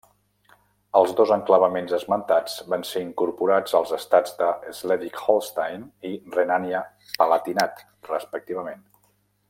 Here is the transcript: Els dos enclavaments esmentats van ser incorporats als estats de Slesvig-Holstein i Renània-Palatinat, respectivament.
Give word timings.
Els 0.99 1.11
dos 1.19 1.33
enclavaments 1.35 1.93
esmentats 1.97 2.55
van 2.73 2.85
ser 2.93 3.03
incorporats 3.09 3.77
als 3.81 3.93
estats 3.99 4.33
de 4.41 4.49
Slesvig-Holstein 4.79 5.85
i 6.13 6.15
Renània-Palatinat, 6.39 7.89
respectivament. 8.15 8.87